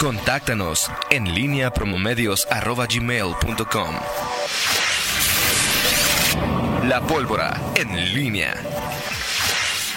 Contáctanos 0.00 0.90
en 1.10 1.34
línea 1.34 1.70
promomedios.com. 1.70 3.94
La 6.86 7.00
pólvora 7.00 7.54
en 7.76 8.14
línea. 8.14 8.54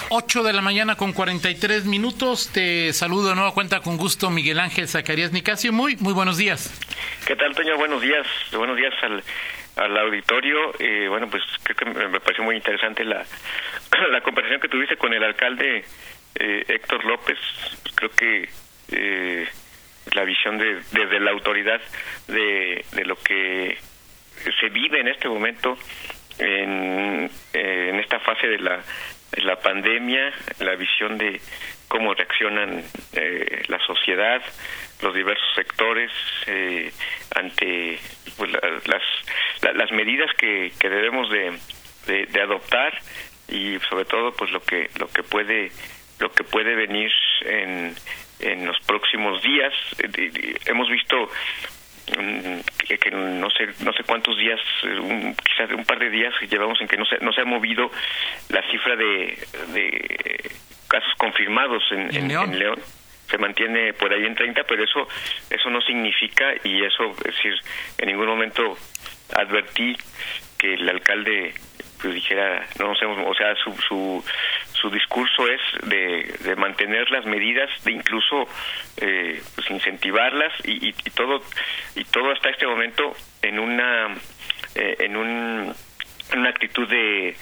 8 0.08 0.42
de 0.42 0.54
la 0.54 0.62
mañana 0.62 0.96
con 0.96 1.12
43 1.12 1.84
minutos. 1.84 2.50
Te 2.50 2.94
saludo 2.94 3.28
de 3.28 3.34
nueva 3.34 3.52
cuenta 3.52 3.80
con 3.80 3.98
gusto 3.98 4.30
Miguel 4.30 4.58
Ángel 4.58 4.88
Zacarías 4.88 5.32
Nicasio. 5.32 5.70
Muy, 5.70 5.96
muy 5.96 6.14
buenos 6.14 6.38
días. 6.38 6.72
¿Qué 7.26 7.36
tal, 7.36 7.54
Toño? 7.54 7.76
Buenos 7.76 8.00
días. 8.00 8.26
Buenos 8.52 8.78
días 8.78 8.94
al, 9.02 9.22
al 9.76 9.98
auditorio. 9.98 10.72
Eh, 10.78 11.08
bueno, 11.08 11.28
pues 11.28 11.42
creo 11.62 11.76
que 11.76 11.84
me 11.84 12.20
pareció 12.20 12.42
muy 12.42 12.56
interesante 12.56 13.04
la, 13.04 13.22
la 14.10 14.22
conversación 14.22 14.62
que 14.62 14.68
tuviste 14.68 14.96
con 14.96 15.12
el 15.12 15.22
alcalde 15.22 15.84
eh, 16.36 16.64
Héctor 16.68 17.04
López. 17.04 17.36
Creo 17.94 18.10
que 18.12 18.48
eh, 18.92 19.48
la 20.14 20.24
visión 20.24 20.58
de, 20.58 20.80
desde 20.92 21.20
la 21.20 21.30
autoridad 21.30 21.80
de, 22.26 22.84
de 22.92 23.04
lo 23.04 23.16
que 23.16 23.78
se 24.60 24.68
vive 24.68 25.00
en 25.00 25.08
este 25.08 25.28
momento 25.28 25.76
en, 26.38 27.30
en 27.52 28.00
esta 28.00 28.18
fase 28.20 28.46
de 28.46 28.58
la, 28.58 28.80
de 29.32 29.42
la 29.42 29.56
pandemia, 29.60 30.32
la 30.58 30.74
visión 30.76 31.18
de 31.18 31.40
cómo 31.88 32.14
reaccionan 32.14 32.82
eh, 33.12 33.62
la 33.66 33.78
sociedad, 33.86 34.40
los 35.02 35.14
diversos 35.14 35.48
sectores 35.54 36.10
eh, 36.46 36.92
ante 37.34 37.98
pues, 38.36 38.50
las, 38.52 39.02
las 39.74 39.92
medidas 39.92 40.30
que, 40.36 40.72
que 40.78 40.88
debemos 40.88 41.30
de, 41.30 41.52
de, 42.06 42.26
de, 42.26 42.42
adoptar 42.42 42.96
y 43.48 43.78
sobre 43.88 44.04
todo 44.04 44.32
pues 44.32 44.50
lo 44.52 44.62
que 44.62 44.88
lo 44.98 45.08
que 45.08 45.22
puede 45.24 45.72
lo 46.20 46.30
que 46.30 46.44
puede 46.44 46.74
venir 46.76 47.10
en, 47.44 47.94
en 48.40 48.66
los 48.66 48.78
próximos 48.80 49.42
días 49.42 49.72
hemos 50.66 50.88
visto 50.88 51.28
que, 52.86 52.98
que, 52.98 53.10
no 53.10 53.50
sé 53.50 53.68
no 53.84 53.92
sé 53.92 54.02
cuántos 54.04 54.36
días 54.36 54.60
un, 54.82 55.34
quizás 55.34 55.70
un 55.70 55.84
par 55.84 55.98
de 55.98 56.10
días 56.10 56.34
llevamos 56.50 56.80
en 56.80 56.88
que 56.88 56.96
no 56.96 57.04
se 57.04 57.18
no 57.18 57.32
se 57.32 57.42
ha 57.42 57.44
movido 57.44 57.90
la 58.48 58.62
cifra 58.70 58.96
de, 58.96 59.38
de 59.72 60.50
casos 60.88 61.12
confirmados 61.16 61.82
en, 61.92 62.14
en, 62.14 62.28
León? 62.28 62.52
en 62.52 62.58
León 62.58 62.80
se 63.28 63.38
mantiene 63.38 63.92
por 63.92 64.12
ahí 64.12 64.24
en 64.24 64.34
30 64.34 64.64
pero 64.64 64.82
eso 64.82 65.06
eso 65.50 65.70
no 65.70 65.80
significa 65.82 66.52
y 66.64 66.84
eso 66.84 67.12
es 67.24 67.34
decir 67.36 67.54
en 67.98 68.08
ningún 68.08 68.26
momento 68.26 68.76
advertí 69.34 69.96
que 70.58 70.74
el 70.74 70.88
alcalde 70.88 71.54
pues 72.00 72.14
dijera 72.14 72.66
no 72.78 72.94
sé 72.96 73.04
o 73.06 73.34
sea 73.34 73.54
su 73.56 73.72
su 73.88 74.24
su 74.80 74.90
discurso 74.90 75.46
es 75.48 75.60
de, 75.88 76.34
de 76.40 76.56
mantener 76.56 77.10
las 77.10 77.24
medidas 77.24 77.68
de 77.84 77.92
incluso 77.92 78.48
eh, 78.96 79.42
pues 79.54 79.70
incentivarlas 79.70 80.52
y, 80.64 80.88
y, 80.88 80.94
y, 81.04 81.10
todo 81.10 81.42
y 81.94 82.04
todo 82.04 82.32
hasta 82.32 82.50
este 82.50 82.66
momento 82.66 83.14
en 83.42 83.58
una 83.58 84.14
eh, 84.74 84.96
en 85.00 85.16
un 85.16 85.74
en 86.32 86.38
una 86.38 86.50
actitud 86.50 86.88
de 86.88 87.36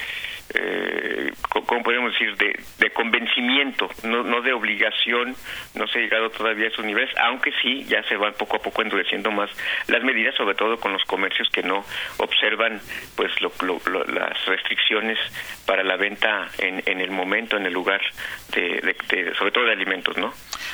eh, 0.54 1.32
¿cómo 1.48 1.82
podemos 1.82 2.12
decir? 2.12 2.36
De, 2.36 2.90
convencimiento, 2.98 3.88
no, 4.02 4.24
no 4.24 4.40
de 4.40 4.52
obligación, 4.52 5.36
no 5.74 5.86
se 5.86 5.98
ha 5.98 6.02
llegado 6.02 6.30
todavía 6.30 6.64
a 6.64 6.68
esos 6.68 6.84
niveles, 6.84 7.10
aunque 7.20 7.52
sí 7.62 7.84
ya 7.84 8.02
se 8.04 8.16
van 8.16 8.34
poco 8.34 8.56
a 8.56 8.58
poco 8.58 8.82
endureciendo 8.82 9.30
más 9.30 9.50
las 9.86 10.02
medidas, 10.02 10.34
sobre 10.34 10.56
todo 10.56 10.80
con 10.80 10.92
los 10.92 11.04
comercios 11.04 11.48
que 11.50 11.62
no 11.62 11.84
observan 12.16 12.80
pues 13.14 13.30
lo, 13.40 13.52
las 14.06 14.44
restricciones 14.46 15.16
para 15.64 15.84
la 15.84 15.96
venta 15.96 16.48
en, 16.58 16.82
en, 16.86 17.00
el 17.00 17.12
momento, 17.12 17.56
en 17.56 17.66
el 17.66 17.72
lugar, 17.72 18.00
de, 18.52 18.96
de, 19.08 19.34
sobre 19.34 19.52
todo 19.52 19.64
de 19.66 19.72
alimentos, 19.72 20.16
¿no? 20.16 20.32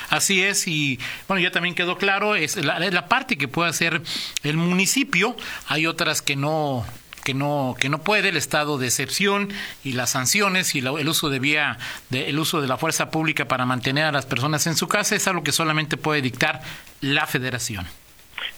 Así 0.09 0.43
es, 0.43 0.67
y 0.67 0.99
bueno, 1.27 1.43
ya 1.43 1.51
también 1.51 1.75
quedó 1.75 1.97
claro, 1.97 2.35
es 2.35 2.55
la 2.55 3.07
parte 3.07 3.37
que 3.37 3.47
puede 3.47 3.69
hacer 3.69 4.01
el 4.43 4.57
municipio, 4.57 5.35
hay 5.67 5.85
otras 5.85 6.23
que 6.23 6.35
no 6.35 6.85
que 7.25 7.33
no 7.33 7.75
que 7.79 7.89
no 7.89 8.01
puede 8.01 8.29
el 8.29 8.37
estado 8.37 8.77
de 8.77 8.85
excepción 8.85 9.49
y 9.83 9.93
las 9.93 10.11
sanciones 10.11 10.75
y 10.75 10.81
la, 10.81 10.91
el 10.91 11.09
uso 11.09 11.29
de 11.29 11.39
vía 11.39 11.77
de, 12.09 12.29
el 12.29 12.39
uso 12.39 12.61
de 12.61 12.67
la 12.67 12.77
fuerza 12.77 13.09
pública 13.11 13.45
para 13.47 13.65
mantener 13.65 14.05
a 14.05 14.11
las 14.11 14.25
personas 14.25 14.67
en 14.67 14.75
su 14.75 14.87
casa 14.87 15.15
es 15.15 15.27
algo 15.27 15.43
que 15.43 15.51
solamente 15.51 15.97
puede 15.97 16.21
dictar 16.21 16.61
la 17.01 17.25
Federación. 17.25 17.85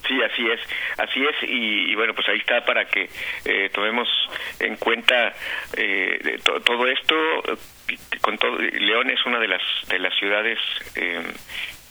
Sí, 0.07 0.21
así 0.21 0.47
es, 0.47 0.59
así 0.97 1.23
es, 1.23 1.49
y, 1.49 1.93
bueno, 1.95 2.13
pues 2.13 2.27
ahí 2.29 2.37
está 2.37 2.63
para 2.65 2.85
que 2.85 3.09
eh, 3.45 3.69
tomemos 3.73 4.07
en 4.59 4.75
cuenta 4.77 5.33
eh, 5.75 6.39
to, 6.43 6.61
todo 6.61 6.87
esto. 6.87 7.15
Con 8.21 8.37
todo, 8.37 8.57
León 8.57 9.09
es 9.09 9.25
una 9.25 9.39
de 9.39 9.47
las 9.47 9.61
de 9.87 9.99
las 9.99 10.13
ciudades 10.17 10.59
eh, 10.95 11.21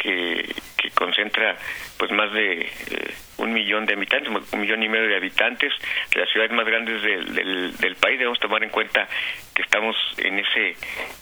que, 0.06 0.90
concentra 0.94 1.56
pues 1.98 2.10
más 2.12 2.32
de 2.32 2.62
eh, 2.62 3.14
un 3.36 3.52
millón 3.52 3.84
de 3.84 3.92
habitantes, 3.92 4.32
un 4.52 4.60
millón 4.60 4.82
y 4.82 4.88
medio 4.88 5.08
de 5.08 5.16
habitantes, 5.16 5.72
de 6.14 6.20
las 6.20 6.30
ciudades 6.30 6.52
más 6.52 6.64
grandes 6.64 7.02
del, 7.02 7.34
del, 7.34 7.76
del, 7.76 7.96
país. 7.96 8.18
Debemos 8.18 8.38
tomar 8.38 8.62
en 8.62 8.70
cuenta 8.70 9.06
que 9.54 9.62
estamos 9.62 9.94
en 10.18 10.38
ese 10.38 10.76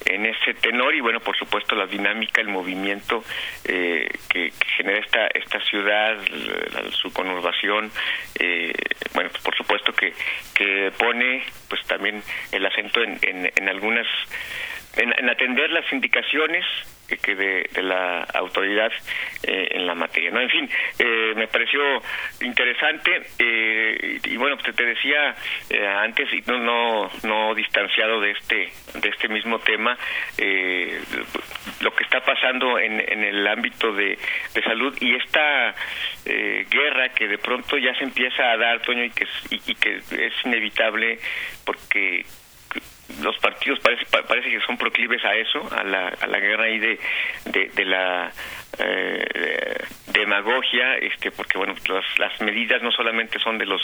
en 0.07 0.27
ese 0.27 0.55
tenor 0.55 0.95
y 0.95 1.01
bueno, 1.01 1.19
por 1.21 1.37
supuesto 1.37 1.75
la 1.75 1.87
dinámica, 1.87 2.41
el 2.41 2.49
movimiento 2.49 3.25
eh, 3.65 4.09
que, 4.29 4.53
genera 4.77 5.01
esta 5.01 5.27
esta 5.29 5.61
ciudad, 5.61 6.19
su 6.93 7.13
conurbación, 7.13 7.91
eh, 8.39 8.73
bueno, 9.15 9.31
por 9.43 9.57
supuesto 9.57 9.93
que 9.93 10.13
que 10.55 10.93
pone 10.97 11.43
pues 11.69 11.85
también 11.87 12.23
el 12.53 12.65
acento 12.65 13.03
en, 13.03 13.19
en, 13.23 13.51
en 13.57 13.69
algunas 13.69 14.07
en 14.97 15.29
atender 15.29 15.71
las 15.71 15.93
indicaciones 15.93 16.65
que 17.07 17.35
de, 17.35 17.69
de 17.73 17.83
la 17.83 18.23
autoridad 18.35 18.91
eh, 19.43 19.69
en 19.73 19.87
la 19.87 19.95
materia. 19.95 20.31
¿no? 20.31 20.41
En 20.41 20.51
fin, 20.51 20.69
eh, 20.99 21.33
me 21.37 21.47
pareció 21.49 21.81
interesante 22.41 23.23
eh, 23.39 24.21
y, 24.25 24.35
y, 24.35 24.37
bueno, 24.37 24.57
pues 24.57 24.75
te 24.75 24.85
decía 24.85 25.35
eh, 25.71 25.87
antes 25.87 26.33
y 26.33 26.43
no, 26.47 26.59
no 26.59 27.11
no 27.23 27.55
distanciado 27.55 28.21
de 28.21 28.33
este 28.33 28.73
de 28.95 29.09
este 29.09 29.29
mismo 29.29 29.59
tema 29.61 29.97
eh, 30.39 31.01
lo 31.81 31.95
que 31.95 32.05
está 32.05 32.21
pasando 32.21 32.79
en, 32.79 33.01
en 33.01 33.25
el 33.25 33.47
ámbito 33.47 33.93
de, 33.93 34.19
de 34.55 34.63
salud 34.63 34.97
y 35.01 35.15
esta 35.17 35.75
eh, 36.25 36.67
guerra 36.71 37.11
que 37.11 37.29
de 37.29 37.39
pronto 37.39 37.77
ya 37.79 37.95
se 37.95 38.05
empieza 38.05 38.53
a 38.53 38.57
dar, 38.57 38.81
Toño, 38.81 39.05
y 39.05 39.11
que, 39.11 39.27
y, 39.51 39.61
y 39.67 39.75
que 39.75 39.97
es 39.97 40.33
inevitable 40.45 41.19
porque 41.65 42.25
los 43.23 43.37
partidos 43.39 43.79
parece 43.81 44.05
parece 44.07 44.51
que 44.51 44.61
son 44.61 44.77
proclives 44.77 45.25
a 45.25 45.35
eso 45.35 45.61
a 45.75 45.85
la 45.85 46.09
a 46.09 46.27
la 46.27 46.39
guerra 46.39 46.65
ahí 46.65 46.79
de 46.79 46.99
de, 47.47 47.71
de 47.75 47.85
la 47.85 48.33
eh, 48.79 49.85
demagogia 50.15 50.97
este 50.97 51.31
porque 51.33 51.59
bueno 51.59 51.75
las, 51.89 52.05
las 52.19 52.41
medidas 52.41 52.81
no 52.83 52.91
solamente 52.93 53.39
son 53.41 53.59
de 53.59 53.67
los 53.67 53.83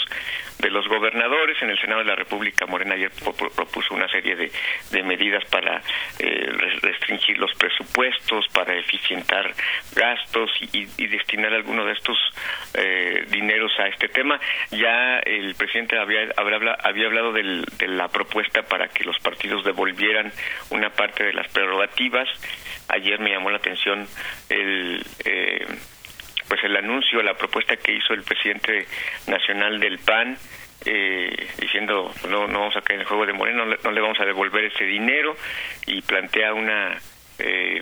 de 0.59 0.71
los 0.71 0.87
gobernadores 0.89 1.61
en 1.61 1.71
el 1.71 1.79
senado 1.79 2.01
de 2.01 2.07
la 2.07 2.15
república 2.15 2.67
Morena 2.67 2.95
ayer 2.95 3.11
propuso 3.55 3.95
una 3.95 4.09
serie 4.09 4.37
de, 4.37 4.51
de 4.91 5.03
medidas 5.03 5.45
para 5.47 5.83
eh, 6.19 6.53
restringir 6.83 7.37
los 7.39 7.53
presupuestos 7.55 8.47
para 8.53 8.75
eficientar 8.77 9.53
gastos 9.95 10.51
y, 10.73 10.87
y 10.97 11.07
destinar 11.09 11.53
algunos 11.53 11.87
de 11.87 11.93
estos 11.93 12.17
eh, 12.75 13.27
dineros 13.29 13.73
a 13.79 13.89
este 13.89 14.09
tema. 14.09 14.41
Ya 14.71 15.19
el 15.19 15.55
presidente 15.55 15.99
había 15.99 16.29
había, 16.37 16.73
había 16.85 17.07
hablado 17.07 17.33
del, 17.33 17.65
de 17.79 17.89
la 17.89 18.09
propuesta 18.09 18.63
para 18.63 18.89
que 18.89 19.05
los 19.05 19.19
partidos 19.19 19.65
devolvieran 19.65 20.33
una 20.71 20.91
parte 20.91 21.25
de 21.25 21.33
las 21.33 21.49
prerrogativas. 21.49 22.29
Ayer 22.89 23.19
me 23.21 23.31
llamó 23.31 23.51
la 23.51 23.59
atención 23.59 24.07
el 24.49 25.05
eh, 25.25 25.67
pues 26.51 26.65
el 26.65 26.77
anuncio, 26.77 27.23
la 27.23 27.35
propuesta 27.35 27.77
que 27.77 27.93
hizo 27.93 28.13
el 28.13 28.25
presidente 28.25 28.85
nacional 29.29 29.79
del 29.79 30.01
PAN 30.01 30.37
eh, 30.85 31.47
diciendo 31.61 32.13
no 32.29 32.49
no 32.49 32.59
vamos 32.59 32.77
a 32.77 32.83
caer 32.83 32.97
en 32.97 33.01
el 33.03 33.07
juego 33.07 33.25
de 33.25 33.33
Moreno, 33.33 33.65
no 33.65 33.71
le, 33.71 33.79
no 33.85 33.93
le 33.93 34.01
vamos 34.01 34.19
a 34.19 34.25
devolver 34.25 34.65
ese 34.65 34.83
dinero 34.83 35.37
y 35.87 36.03
plantea 36.03 36.53
una 36.53 36.99
eh, 37.39 37.81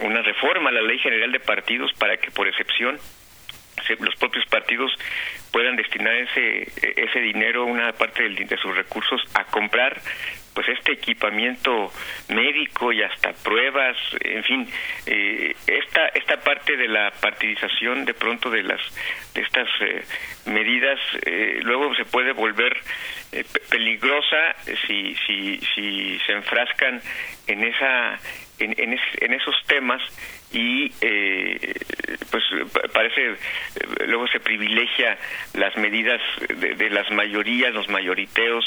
una 0.00 0.22
reforma 0.22 0.70
a 0.70 0.72
la 0.72 0.80
ley 0.80 0.98
general 0.98 1.30
de 1.30 1.40
partidos 1.40 1.92
para 1.98 2.16
que 2.16 2.30
por 2.30 2.48
excepción 2.48 2.98
se, 3.86 3.96
los 3.96 4.16
propios 4.16 4.46
partidos 4.46 4.90
puedan 5.52 5.76
destinar 5.76 6.14
ese 6.14 6.66
ese 6.80 7.20
dinero 7.20 7.66
una 7.66 7.92
parte 7.92 8.22
del, 8.22 8.46
de 8.46 8.56
sus 8.56 8.74
recursos 8.74 9.20
a 9.34 9.44
comprar 9.44 10.00
pues 10.54 10.68
este 10.68 10.92
equipamiento 10.92 11.92
médico 12.28 12.92
y 12.92 13.02
hasta 13.02 13.32
pruebas, 13.32 13.96
en 14.20 14.44
fin, 14.44 14.68
eh, 15.06 15.54
esta 15.66 16.06
esta 16.14 16.36
parte 16.38 16.76
de 16.76 16.88
la 16.88 17.10
partidización 17.10 18.04
de 18.04 18.14
pronto 18.14 18.50
de 18.50 18.62
las 18.62 18.80
de 19.34 19.42
estas 19.42 19.68
eh, 19.80 20.04
medidas 20.46 20.98
eh, 21.26 21.58
luego 21.62 21.94
se 21.94 22.04
puede 22.04 22.32
volver 22.32 22.76
eh, 23.32 23.44
peligrosa 23.68 24.54
si 24.86 25.14
si 25.26 25.58
si 25.74 26.18
se 26.20 26.32
enfrascan 26.32 27.00
en 27.46 27.64
esa 27.64 28.18
en, 28.58 28.74
en, 28.78 28.92
es, 28.92 29.00
en 29.20 29.34
esos 29.34 29.56
temas 29.66 30.00
y 30.54 30.92
eh, 31.00 31.74
pues 32.30 32.44
parece 32.92 33.30
eh, 33.30 33.36
luego 34.06 34.28
se 34.28 34.38
privilegia 34.38 35.18
las 35.54 35.76
medidas 35.76 36.20
de, 36.48 36.90
las 36.90 37.10
mayorías, 37.10 37.74
los 37.74 37.88
mayoriteos 37.88 38.64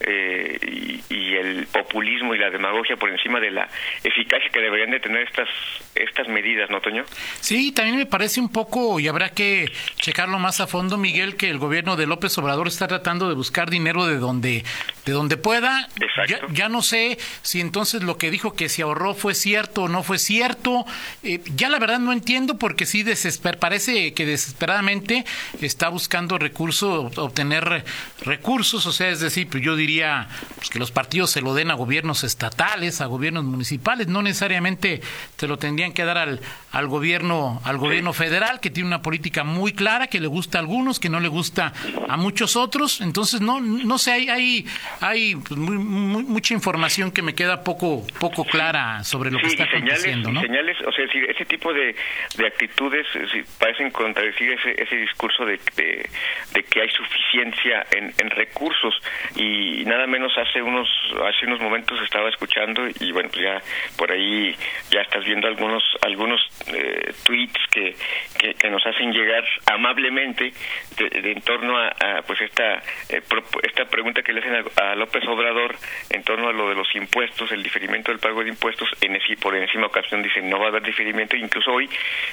eh, 0.00 0.58
y, 0.62 1.14
y, 1.14 1.34
el 1.36 1.66
populismo 1.66 2.34
y 2.34 2.38
la 2.38 2.50
demagogia 2.50 2.96
por 2.96 3.08
encima 3.08 3.40
de 3.40 3.50
la 3.50 3.68
eficacia 4.04 4.50
que 4.50 4.60
deberían 4.60 4.90
de 4.90 5.00
tener 5.00 5.22
estas 5.22 5.48
estas 5.94 6.28
medidas, 6.28 6.68
¿no, 6.68 6.80
Toño? 6.80 7.04
Sí, 7.40 7.72
también 7.72 7.96
me 7.96 8.06
parece 8.06 8.40
un 8.40 8.52
poco 8.52 9.00
y 9.00 9.08
habrá 9.08 9.30
que 9.30 9.70
checarlo 9.96 10.38
más 10.38 10.60
a 10.60 10.66
fondo, 10.66 10.98
Miguel, 10.98 11.36
que 11.36 11.48
el 11.48 11.58
gobierno 11.58 11.96
de 11.96 12.06
López 12.06 12.36
Obrador 12.38 12.68
está 12.68 12.86
tratando 12.86 13.28
de 13.28 13.34
buscar 13.34 13.70
dinero 13.70 14.06
de 14.06 14.18
donde 14.18 14.64
de 15.10 15.14
donde 15.14 15.36
pueda. 15.36 15.88
Ya, 16.28 16.38
ya, 16.52 16.68
no 16.68 16.82
sé 16.82 17.18
si 17.42 17.60
entonces 17.60 18.02
lo 18.02 18.16
que 18.16 18.30
dijo 18.30 18.54
que 18.54 18.68
se 18.68 18.82
ahorró 18.82 19.14
fue 19.14 19.34
cierto 19.34 19.84
o 19.84 19.88
no 19.88 20.02
fue 20.04 20.18
cierto. 20.18 20.86
Eh, 21.24 21.42
ya 21.56 21.68
la 21.68 21.78
verdad 21.78 21.98
no 21.98 22.12
entiendo 22.12 22.58
porque 22.58 22.86
sí 22.86 23.02
desesper 23.02 23.58
parece 23.58 24.14
que 24.14 24.24
desesperadamente 24.24 25.24
está 25.60 25.88
buscando 25.88 26.38
recursos, 26.38 27.18
obtener 27.18 27.84
recursos, 28.22 28.86
o 28.86 28.92
sea, 28.92 29.08
es 29.08 29.20
decir, 29.20 29.48
pues 29.48 29.64
yo 29.64 29.74
diría 29.74 30.28
pues 30.56 30.70
que 30.70 30.78
los 30.78 30.92
partidos 30.92 31.30
se 31.30 31.40
lo 31.40 31.54
den 31.54 31.70
a 31.70 31.74
gobiernos 31.74 32.22
estatales, 32.22 33.00
a 33.00 33.06
gobiernos 33.06 33.44
municipales, 33.44 34.06
no 34.06 34.22
necesariamente 34.22 35.00
se 35.36 35.48
lo 35.48 35.58
tendrían 35.58 35.92
que 35.92 36.04
dar 36.04 36.18
al, 36.18 36.40
al 36.70 36.86
gobierno 36.86 37.60
al 37.64 37.78
gobierno 37.78 38.12
federal 38.12 38.60
que 38.60 38.70
tiene 38.70 38.86
una 38.86 39.02
política 39.02 39.42
muy 39.42 39.72
clara 39.72 40.06
que 40.06 40.20
le 40.20 40.28
gusta 40.28 40.58
a 40.58 40.60
algunos, 40.60 41.00
que 41.00 41.08
no 41.08 41.18
le 41.18 41.28
gusta 41.28 41.72
a 42.08 42.16
muchos 42.16 42.54
otros, 42.54 43.00
entonces 43.00 43.40
no 43.40 43.60
no 43.60 43.98
sé, 43.98 44.12
hay 44.12 44.28
hay, 44.28 44.66
hay 45.00 45.34
pues, 45.36 45.58
mucha 45.58 46.54
información 46.54 47.10
que 47.10 47.22
me 47.22 47.34
queda 47.34 47.64
poco 47.64 48.06
poco 48.18 48.44
clara 48.44 49.02
sobre 49.04 49.30
lo 49.30 49.38
que 49.38 49.46
está 49.46 49.64
aconteciendo, 49.64 50.30
¿no? 50.30 50.40
Señales, 50.40 50.76
o 50.86 50.92
sea, 50.92 51.04
ese 51.04 51.44
tipo 51.46 51.72
de, 51.72 51.94
de 52.36 52.46
actitudes 52.46 53.06
eh, 53.14 53.44
parecen 53.58 53.90
contradecir 53.90 54.52
ese, 54.52 54.82
ese 54.82 54.96
discurso 54.96 55.44
de, 55.44 55.58
de, 55.76 56.62
que 56.64 56.82
hay 56.82 56.90
suficiencia 56.90 57.86
en, 57.92 58.12
en, 58.18 58.30
recursos 58.30 58.94
y 59.34 59.82
nada 59.86 60.06
menos 60.06 60.32
hace 60.36 60.62
unos 60.62 60.88
hace 61.24 61.46
unos 61.46 61.60
momentos 61.60 61.98
estaba 62.02 62.28
escuchando 62.28 62.82
y 63.00 63.12
bueno 63.12 63.28
pues 63.30 63.42
ya 63.42 63.60
por 63.96 64.12
ahí 64.12 64.54
ya 64.90 65.00
estás 65.00 65.24
viendo 65.24 65.48
algunos 65.48 65.82
algunos 66.02 66.40
eh, 66.68 67.12
tweets 67.24 67.58
que, 67.70 67.96
que, 68.38 68.70
nos 68.70 68.84
hacen 68.86 69.12
llegar 69.12 69.44
amablemente 69.66 70.52
de, 70.96 71.32
en 71.32 71.40
torno 71.42 71.76
a, 71.76 72.22
pues 72.26 72.40
esta 72.40 72.74
eh, 73.08 73.22
esta 73.62 73.84
pregunta 73.86 74.22
que 74.22 74.32
le 74.32 74.40
hacen 74.40 74.54
a, 74.54 74.79
López 74.96 75.26
Obrador 75.28 75.76
en 76.10 76.22
torno 76.22 76.48
a 76.48 76.52
lo 76.52 76.68
de 76.68 76.74
los 76.74 76.94
impuestos 76.94 77.50
el 77.52 77.62
diferimiento 77.62 78.10
del 78.10 78.20
pago 78.20 78.42
de 78.42 78.50
impuestos 78.50 78.88
en 79.00 79.18
por 79.40 79.54
encima 79.56 79.86
ocasión 79.86 80.22
dicen 80.22 80.48
no 80.48 80.58
va 80.58 80.66
a 80.66 80.68
haber 80.68 80.82
diferimiento 80.82 81.36
incluso 81.36 81.72
hoy 81.72 81.88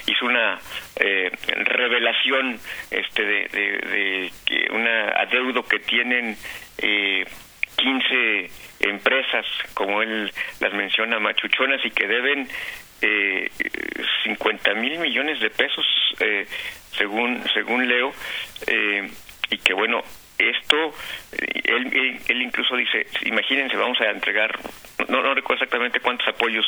hizo 0.05 0.25
una 0.25 0.59
eh, 0.99 1.31
revelación 1.47 2.59
este 2.91 3.23
de, 3.23 3.47
de, 3.47 4.31
de, 4.49 4.67
una 4.71 5.09
adeudo 5.09 5.63
que 5.63 5.79
tienen 5.79 6.35
eh, 6.77 7.25
15 7.77 8.49
empresas 8.79 9.45
como 9.73 10.01
él 10.01 10.31
las 10.59 10.73
menciona 10.73 11.19
machuchonas 11.19 11.83
y 11.85 11.91
que 11.91 12.07
deben 12.07 12.47
eh, 13.01 13.49
50 14.23 14.73
mil 14.75 14.99
millones 14.99 15.39
de 15.39 15.49
pesos 15.49 15.85
eh, 16.19 16.47
según 16.97 17.43
según 17.53 17.87
leo 17.87 18.11
eh, 18.67 19.09
y 19.49 19.57
que 19.59 19.73
bueno 19.73 20.01
esto 20.37 20.93
él, 21.31 22.21
él, 22.27 22.41
incluso 22.41 22.75
dice 22.75 23.07
imagínense 23.23 23.75
vamos 23.75 23.99
a 24.01 24.09
entregar 24.09 24.51
no, 25.07 25.21
no 25.21 25.33
recuerdo 25.33 25.63
exactamente 25.63 25.99
cuántos 25.99 26.27
apoyos 26.27 26.65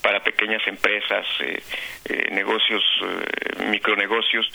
para 0.00 0.20
pequeñas 0.20 0.66
empresas 0.66 1.26
eh, 1.40 1.62
eh 2.08 2.28
negocios 2.32 2.82
eh, 3.02 3.64
micronegocios 3.66 4.50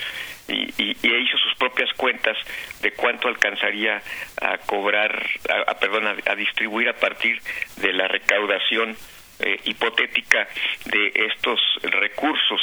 y, 0.47 0.73
y, 0.81 0.97
y, 1.01 1.15
hizo 1.15 1.37
sus 1.37 1.55
propias 1.55 1.91
cuentas 1.93 2.37
de 2.81 2.91
cuánto 2.93 3.27
alcanzaría 3.27 4.01
a 4.41 4.57
cobrar 4.59 5.25
a, 5.49 5.71
a 5.71 5.79
perdón 5.79 6.07
a 6.07 6.35
distribuir 6.35 6.89
a 6.89 6.93
partir 6.93 7.39
de 7.77 7.93
la 7.93 8.07
recaudación 8.07 8.95
eh, 9.39 9.59
hipotética 9.65 10.47
de 10.85 11.11
estos 11.13 11.59
recursos, 11.83 12.61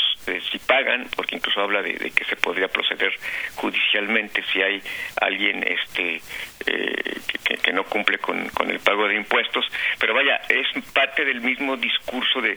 si 0.50 0.58
pagan, 0.58 1.06
porque 1.14 1.36
incluso 1.36 1.60
habla 1.60 1.82
de, 1.82 1.94
que 2.10 2.24
se 2.24 2.36
podría 2.36 2.68
proceder 2.68 3.12
judicialmente 3.54 4.42
si 4.52 4.62
hay 4.62 4.82
alguien 5.20 5.62
este 5.62 6.20
eh, 6.66 7.20
que, 7.44 7.56
que, 7.58 7.72
no 7.72 7.84
cumple 7.84 8.18
con, 8.18 8.48
con 8.50 8.70
el 8.70 8.80
pago 8.80 9.06
de 9.06 9.16
impuestos, 9.16 9.66
pero 9.98 10.14
vaya, 10.14 10.40
es 10.48 10.66
parte 10.92 11.24
del 11.24 11.40
mismo 11.42 11.76
discurso 11.76 12.40
de 12.40 12.56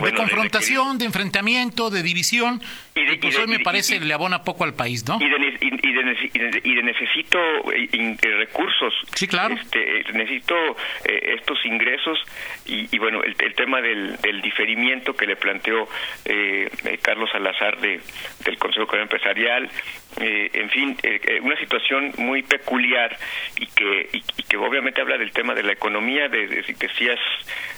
de 0.00 0.12
confrontación, 0.12 0.98
de, 0.98 1.06
enfrentamiamiento, 1.06 1.90
de 1.90 2.02
división, 2.02 2.60
y 2.94 3.04
de, 3.04 3.16
pues 3.16 3.36
hoy 3.38 3.46
me 3.46 3.60
parece 3.60 4.00
le 4.00 4.14
abona 4.14 4.42
poco 4.42 4.64
al 4.64 4.74
país, 4.74 5.06
¿no? 5.06 5.18
Y 5.20 5.28
de, 5.28 5.54
y 6.64 6.74
de 6.74 6.82
necesito 6.82 7.38
eh, 7.72 8.16
recursos. 8.36 8.94
Sí, 9.14 9.26
claro. 9.26 9.54
Este, 9.54 10.00
eh, 10.00 10.04
necesito 10.12 10.54
eh, 11.04 11.36
estos 11.38 11.64
ingresos 11.64 12.18
y, 12.66 12.98
bueno, 12.98 13.22
el, 13.22 13.54
tema 13.54 13.80
del, 13.80 14.16
diferimiento 14.42 15.14
que 15.14 15.26
le 15.26 15.36
planteó 15.36 15.88
Carlos 17.02 17.30
Salazar 17.30 17.80
de, 17.80 18.00
del 18.44 18.58
Consejo 18.58 18.96
Empresarial, 18.96 19.68
en 20.18 20.70
fin, 20.70 20.96
una 21.42 21.56
situación 21.58 22.12
muy 22.18 22.42
peculiar 22.42 23.16
y 23.58 23.66
que, 23.66 24.08
y, 24.12 24.42
que 24.42 24.56
obviamente 24.56 25.00
habla 25.00 25.18
del 25.18 25.32
tema 25.32 25.54
de 25.54 25.62
la 25.62 25.72
economía, 25.72 26.28
de, 26.28 26.46
decías 26.46 27.20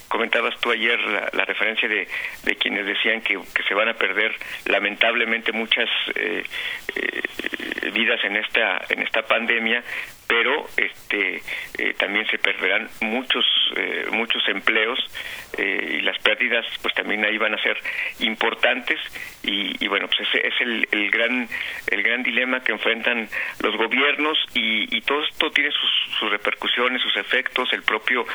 comentabas 0.08 0.58
tú 0.60 0.70
ayer 0.70 0.98
la, 1.32 1.44
referencia 1.44 1.88
de, 1.88 2.08
de, 2.44 2.56
quienes 2.56 2.86
decían 2.86 3.20
que, 3.20 3.38
que, 3.54 3.62
se 3.62 3.74
van 3.74 3.88
a 3.88 3.94
perder 3.94 4.34
lamentablemente 4.66 5.52
muchas 5.52 5.88
eh, 6.14 6.44
eh, 6.94 7.22
vidas 7.90 8.22
en 8.24 8.36
esta 8.36 8.80
en 8.88 9.02
esta 9.02 9.22
pandemia 9.22 9.82
pero 10.26 10.66
este 10.76 11.42
eh, 11.78 11.94
también 11.96 12.26
se 12.26 12.38
perderán 12.38 12.88
muchos 13.00 13.44
eh, 13.76 14.06
muchos 14.10 14.46
empleos 14.48 14.98
eh, 15.56 15.98
y 15.98 16.00
las 16.00 16.18
pérdidas 16.18 16.64
pues 16.82 16.94
también 16.94 17.24
ahí 17.24 17.38
van 17.38 17.54
a 17.54 17.62
ser 17.62 17.76
importantes. 18.20 18.98
Y, 19.42 19.86
bueno 19.86 20.08
pues 20.08 20.28
ese 20.28 20.48
es 20.48 20.54
el, 20.60 20.88
el, 20.90 21.10
gran 21.12 21.48
el 21.86 22.02
gran 22.02 22.24
dilema 22.24 22.64
que 22.64 22.72
enfrentan 22.72 23.28
los 23.62 23.76
gobiernos 23.76 24.36
y, 24.54 24.96
y 24.96 25.00
todo 25.02 25.22
esto 25.22 25.50
tiene 25.52 25.70
sus, 25.70 26.18
sus, 26.18 26.30
repercusiones 26.30 27.00
sus 27.00 27.16
efectos. 27.16 27.72
El 27.72 27.82
propio 27.82 28.26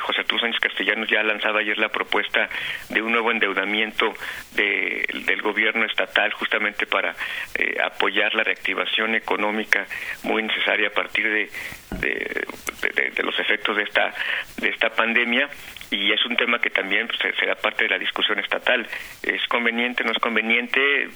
José 0.00 0.20
Arturo 0.20 0.40
Sánchez 0.40 0.60
Castellanos 0.60 1.08
ya 1.08 1.20
ha 1.20 1.22
lanzado 1.22 1.58
ayer 1.58 1.78
la 1.78 1.88
propuesta 1.88 2.50
de 2.90 3.00
un 3.00 3.12
nuevo 3.12 3.30
endeudamiento 3.30 4.12
de, 4.54 5.06
del 5.24 5.40
gobierno 5.40 5.86
estatal 5.86 6.30
justamente 6.34 6.86
para 6.86 7.14
apoyar 7.82 8.34
la 8.34 8.42
económica 9.14 9.86
muy 10.22 10.42
necesaria 10.42 10.88
a 10.88 10.92
partir 10.92 11.24
de, 11.24 11.50
de, 12.00 13.22
los 13.22 13.38
efectos 13.38 13.76
de 13.76 13.82
esta, 13.82 14.14
de 14.56 14.68
esta 14.68 14.90
pandemia 14.90 15.48
y 15.90 16.12
es 16.12 16.24
un 16.26 16.36
tema 16.36 16.60
que 16.60 16.70
también 16.70 17.08
pues, 17.08 17.34
será 17.36 17.54
parte 17.56 17.84
de 17.84 17.90
la 17.90 17.98
discusión 17.98 18.38
estatal. 18.38 18.86
¿Es 19.22 19.46
conveniente, 19.48 20.04
no 20.04 20.12
es 20.12 20.18
conveniente? 20.18 21.08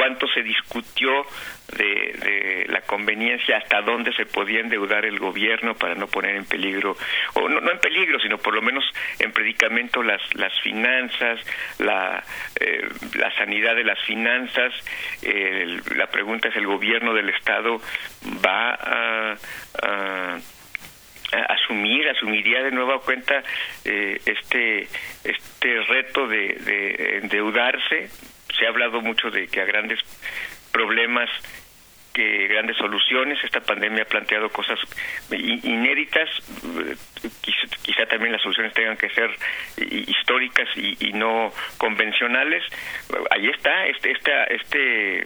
¿Cuánto 0.00 0.26
se 0.28 0.42
discutió 0.42 1.26
de, 1.76 2.64
la 2.68 2.80
conveniencia, 2.80 3.58
hasta 3.58 3.82
dónde 3.82 4.14
se 4.14 4.24
podía 4.24 4.60
endeudar 4.60 5.04
el 5.04 5.18
gobierno 5.18 5.74
para 5.74 5.94
no 5.94 6.06
poner 6.06 6.36
en 6.36 6.46
peligro, 6.46 6.96
o 7.34 7.48
no, 7.50 7.60
no 7.60 7.70
en 7.70 7.78
peligro, 7.80 8.18
sino 8.18 8.38
por 8.38 8.54
lo 8.54 8.62
menos 8.62 8.82
en 9.18 9.30
predicamento 9.30 10.02
las, 10.02 10.22
las 10.36 10.58
finanzas, 10.62 11.38
la, 11.78 12.24
eh, 12.58 12.88
la 13.14 13.30
sanidad 13.36 13.76
de 13.76 13.84
las 13.84 14.02
finanzas? 14.06 14.72
la 15.94 16.06
pregunta 16.06 16.48
es, 16.48 16.56
¿el 16.56 16.66
gobierno 16.66 17.12
del 17.12 17.28
Estado 17.28 17.78
va 18.42 18.70
a, 18.70 19.36
a 19.82 20.38
asumir, 21.50 22.08
asumiría 22.08 22.62
de 22.62 22.70
nueva 22.70 23.00
cuenta 23.00 23.42
eh, 23.84 24.18
este 24.24 24.88
este 25.24 25.82
reto 25.82 26.26
de, 26.26 26.54
de, 26.54 27.18
endeudarse. 27.18 28.08
Se 28.60 28.66
ha 28.66 28.68
hablado 28.68 29.00
mucho 29.00 29.30
de 29.30 29.48
que 29.48 29.60
a 29.60 29.64
grandes 29.64 29.98
problemas 30.70 31.28
que 32.12 32.48
grandes 32.48 32.76
soluciones. 32.76 33.42
Esta 33.42 33.60
pandemia 33.60 34.02
ha 34.02 34.06
planteado 34.06 34.50
cosas 34.50 34.78
inéditas. 35.30 36.28
Quizá, 37.82 38.06
también 38.06 38.32
las 38.32 38.42
soluciones 38.42 38.72
tengan 38.72 38.96
que 38.96 39.08
ser 39.10 39.30
históricas 39.78 40.68
y, 40.76 41.12
no 41.12 41.52
convencionales. 41.78 42.62
Ahí 43.30 43.48
está, 43.48 43.86
este, 43.86 44.10
esta, 44.12 44.44
este, 44.44 45.24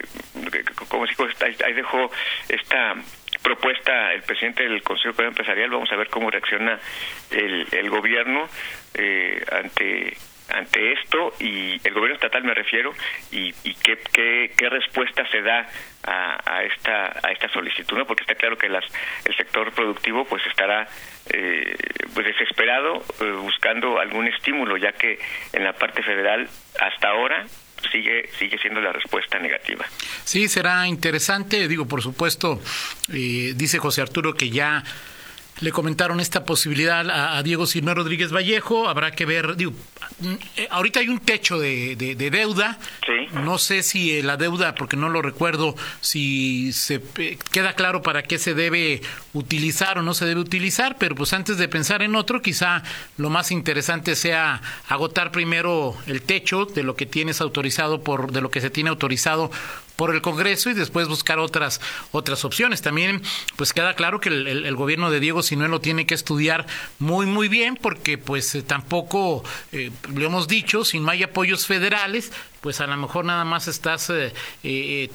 como 0.87 1.05
digo, 1.05 1.27
ahí 1.65 1.73
dejó 1.73 2.11
esta 2.49 2.95
propuesta 3.41 4.13
el 4.13 4.23
presidente 4.23 4.63
del 4.63 4.81
Consejo 4.81 5.21
Empresarial. 5.21 5.69
Vamos 5.69 5.91
a 5.91 5.95
ver 5.95 6.07
cómo 6.07 6.31
reacciona 6.31 6.79
el, 7.31 7.67
el 7.71 7.89
gobierno 7.89 8.47
eh, 8.93 9.43
ante 9.51 10.17
ante 10.49 10.93
esto 10.93 11.33
y 11.39 11.79
el 11.83 11.93
gobierno 11.93 12.15
estatal 12.15 12.43
me 12.43 12.53
refiero 12.53 12.93
y, 13.31 13.51
qué, 13.83 13.97
qué, 14.55 14.69
respuesta 14.69 15.27
se 15.29 15.41
da 15.41 15.67
a, 16.03 16.63
esta 16.63 17.19
a 17.23 17.31
esta 17.31 17.49
solicitud 17.49 18.05
porque 18.07 18.23
está 18.23 18.35
claro 18.35 18.57
que 18.57 18.69
las, 18.69 18.83
el 19.25 19.35
sector 19.35 19.71
productivo 19.71 20.25
pues 20.25 20.45
estará 20.45 20.87
eh, 21.31 21.75
pues 22.13 22.27
desesperado 22.27 23.03
eh, 23.21 23.31
buscando 23.31 23.99
algún 23.99 24.27
estímulo 24.27 24.77
ya 24.77 24.91
que 24.91 25.19
en 25.53 25.63
la 25.63 25.73
parte 25.73 26.03
federal 26.03 26.47
hasta 26.79 27.09
ahora 27.09 27.45
sigue 27.91 28.29
sigue 28.37 28.57
siendo 28.59 28.81
la 28.81 28.91
respuesta 28.91 29.39
negativa. 29.39 29.85
Sí, 30.23 30.47
será 30.47 30.87
interesante. 30.87 31.67
Digo, 31.67 31.87
por 31.87 32.01
supuesto, 32.01 32.61
eh, 33.13 33.53
dice 33.55 33.79
José 33.79 34.01
Arturo 34.01 34.33
que 34.33 34.49
ya 34.49 34.83
le 35.61 35.71
comentaron 35.71 36.19
esta 36.19 36.43
posibilidad 36.43 37.09
a, 37.09 37.41
Diego 37.43 37.65
Sino 37.65 37.93
Rodríguez 37.93 38.33
Vallejo. 38.33 38.89
Habrá 38.89 39.11
que 39.11 39.25
ver, 39.25 39.55
digo, 39.55 39.73
eh, 40.57 40.67
ahorita 40.69 40.99
hay 40.99 41.07
un 41.07 41.19
techo 41.19 41.59
de, 41.59 41.95
de, 41.95 42.29
deuda. 42.29 42.77
No 43.33 43.57
sé 43.57 43.83
si 43.83 44.17
eh, 44.17 44.23
la 44.23 44.37
deuda, 44.37 44.75
porque 44.75 44.97
no 44.97 45.09
lo 45.09 45.21
recuerdo, 45.21 45.75
si 46.01 46.73
se 46.73 47.01
eh, 47.17 47.37
queda 47.51 47.73
claro 47.73 48.01
para 48.01 48.23
qué 48.23 48.37
se 48.37 48.53
debe 48.53 49.01
utilizar 49.33 49.97
o 49.97 50.01
no 50.01 50.13
se 50.13 50.25
debe 50.25 50.41
utilizar, 50.41 50.97
pero 50.97 51.15
pues 51.15 51.33
antes 51.33 51.57
de 51.57 51.67
pensar 51.67 52.01
en 52.01 52.15
otro, 52.15 52.41
quizá 52.41 52.83
lo 53.17 53.29
más 53.29 53.51
interesante 53.51 54.15
sea 54.15 54.61
agotar 54.87 55.31
primero 55.31 55.95
el 56.07 56.21
techo 56.21 56.65
de 56.65 56.83
lo 56.83 56.95
que 56.95 57.05
tienes 57.05 57.41
autorizado 57.41 58.03
por, 58.03 58.31
de 58.31 58.41
lo 58.41 58.51
que 58.51 58.61
se 58.61 58.69
tiene 58.69 58.89
autorizado 58.89 59.51
por 59.95 60.13
el 60.13 60.21
Congreso 60.21 60.69
y 60.69 60.73
después 60.73 61.07
buscar 61.07 61.39
otras 61.39 61.81
otras 62.11 62.45
opciones. 62.45 62.81
También 62.81 63.21
pues 63.55 63.73
queda 63.73 63.95
claro 63.95 64.19
que 64.19 64.29
el, 64.29 64.75
gobierno 64.75 65.09
de 65.09 65.19
Diego 65.19 65.41
Sinué 65.41 65.67
lo 65.67 65.79
tiene 65.79 66.05
que 66.05 66.15
estudiar 66.15 66.65
muy 66.99 67.25
muy 67.25 67.47
bien 67.47 67.77
porque 67.81 68.17
pues 68.17 68.53
eh, 68.55 68.61
tampoco 68.61 69.43
eh, 69.71 69.91
lo 70.13 70.25
hemos 70.25 70.47
dicho, 70.47 70.83
si 70.83 70.99
no 70.99 71.11
hay 71.11 71.23
apoyos 71.23 71.65
federales, 71.65 72.31
pues 72.61 72.81
a 72.81 72.87
lo 72.87 72.97
mejor 72.97 73.25
nada 73.25 73.45
más 73.45 73.67
estás 73.67 74.09
eh, 74.09 74.33
eh 74.63 75.09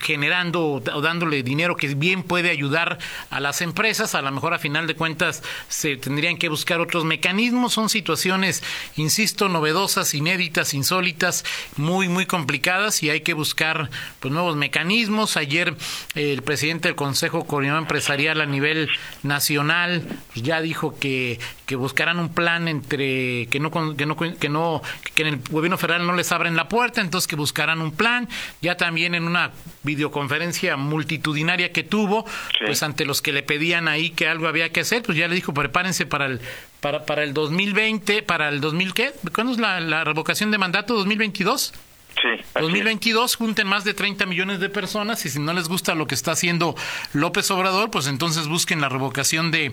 generando 0.00 0.64
o 0.64 1.00
dándole 1.00 1.42
dinero 1.42 1.76
que 1.76 1.94
bien 1.94 2.22
puede 2.22 2.50
ayudar 2.50 2.98
a 3.30 3.40
las 3.40 3.60
empresas, 3.60 4.14
a 4.14 4.22
lo 4.22 4.30
mejor 4.30 4.54
a 4.54 4.58
final 4.58 4.86
de 4.86 4.94
cuentas 4.94 5.42
se 5.68 5.96
tendrían 5.96 6.36
que 6.36 6.48
buscar 6.48 6.80
otros 6.80 7.04
mecanismos, 7.04 7.72
son 7.72 7.88
situaciones, 7.88 8.62
insisto, 8.96 9.48
novedosas, 9.48 10.14
inéditas, 10.14 10.74
insólitas, 10.74 11.44
muy, 11.76 12.08
muy 12.08 12.26
complicadas 12.26 13.02
y 13.02 13.10
hay 13.10 13.20
que 13.20 13.34
buscar 13.34 13.90
pues, 14.20 14.32
nuevos 14.32 14.56
mecanismos. 14.56 15.36
Ayer 15.36 15.74
el 16.14 16.42
presidente 16.42 16.88
del 16.88 16.96
Consejo 16.96 17.46
Coordinador 17.46 17.82
Empresarial 17.82 18.40
a 18.40 18.46
nivel 18.46 18.88
nacional 19.22 20.02
ya 20.34 20.60
dijo 20.60 20.98
que, 20.98 21.38
que 21.66 21.76
buscarán 21.76 22.18
un 22.18 22.28
plan 22.28 22.68
entre 22.68 23.46
que 23.46 23.60
no, 23.60 23.70
que 23.96 24.06
no, 24.06 24.16
que 24.16 24.48
no, 24.48 24.82
que 25.14 25.22
en 25.22 25.28
el 25.28 25.40
gobierno 25.50 25.78
federal 25.78 26.06
no 26.06 26.14
les 26.14 26.32
abren 26.32 26.56
la 26.56 26.68
puerta, 26.68 27.00
entonces 27.00 27.26
que 27.26 27.36
buscarán 27.36 27.80
un 27.80 27.92
plan, 27.92 28.28
ya 28.60 28.76
también 28.76 29.14
en 29.14 29.24
una 29.24 29.52
videoconferencia 29.82 30.76
multitudinaria 30.76 31.72
que 31.72 31.82
tuvo, 31.82 32.24
pues 32.64 32.82
ante 32.82 33.04
los 33.04 33.22
que 33.22 33.32
le 33.32 33.42
pedían 33.42 33.88
ahí 33.88 34.10
que 34.10 34.28
algo 34.28 34.48
había 34.48 34.70
que 34.70 34.80
hacer, 34.80 35.02
pues 35.02 35.16
ya 35.18 35.28
le 35.28 35.34
dijo, 35.34 35.54
prepárense 35.54 36.06
para 36.06 36.26
el 36.26 36.40
para 36.80 37.04
para 37.04 37.22
el 37.22 37.34
2020, 37.34 38.22
para 38.22 38.48
el 38.48 38.60
2000 38.60 38.94
¿qué? 38.94 39.12
¿Cuándo 39.34 39.52
es 39.52 39.58
la, 39.58 40.04
revocación 40.04 40.50
de 40.50 40.58
mandato 40.58 40.94
2022? 40.94 41.74
Sí, 42.14 42.44
2022 42.58 43.36
junten 43.36 43.66
más 43.66 43.84
de 43.84 43.92
30 43.92 44.24
millones 44.24 44.58
de 44.58 44.70
personas 44.70 45.26
y 45.26 45.28
si 45.28 45.38
no 45.38 45.52
les 45.52 45.68
gusta 45.68 45.94
lo 45.94 46.06
que 46.06 46.14
está 46.14 46.32
haciendo 46.32 46.74
López 47.12 47.50
Obrador, 47.50 47.90
pues 47.90 48.06
entonces 48.06 48.48
busquen 48.48 48.80
la 48.80 48.88
revocación 48.88 49.50
de, 49.50 49.72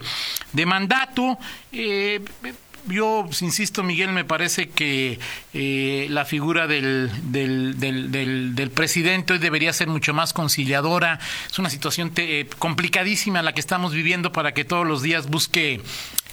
de 0.51 0.65
mandato. 0.65 1.37
Eh, 1.71 2.19
yo 2.87 3.25
insisto, 3.41 3.83
Miguel, 3.83 4.11
me 4.11 4.25
parece 4.25 4.69
que 4.69 5.19
eh, 5.53 6.07
la 6.09 6.25
figura 6.25 6.67
del, 6.67 7.09
del, 7.31 7.79
del, 7.79 8.55
del, 8.55 8.71
presidente 8.71 9.33
hoy 9.33 9.39
debería 9.39 9.71
ser 9.73 9.87
mucho 9.87 10.13
más 10.13 10.33
conciliadora. 10.33 11.19
Es 11.49 11.59
una 11.59 11.69
situación 11.69 12.11
eh, 12.17 12.45
complicadísima 12.59 13.41
la 13.41 13.53
que 13.53 13.59
estamos 13.59 13.93
viviendo 13.93 14.31
para 14.31 14.53
que 14.53 14.65
todos 14.65 14.85
los 14.85 15.01
días 15.01 15.29
busque 15.29 15.79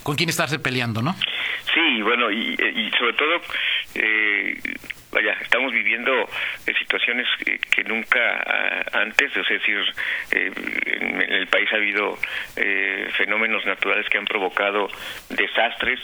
con 0.02 0.16
quién 0.16 0.28
estarse 0.28 0.58
peleando, 0.58 1.02
¿no? 1.02 1.14
Sí, 1.74 2.02
bueno, 2.02 2.30
y, 2.32 2.56
sobre 2.98 3.12
todo, 3.12 3.40
eh, 3.94 4.58
vaya, 5.12 5.32
estamos 5.42 5.72
viviendo 5.72 6.28
situaciones 6.78 7.26
que, 7.70 7.84
nunca 7.84 8.18
ah, 8.18 8.84
antes, 9.02 9.30
es 9.36 9.48
decir, 9.48 9.78
en 10.32 11.32
el 11.32 11.46
país 11.46 11.68
ha 11.72 11.76
habido 11.76 12.18
fenómenos 13.16 13.64
naturales 13.66 14.08
que 14.08 14.18
han 14.18 14.24
provocado 14.24 14.88
desastres 15.28 16.00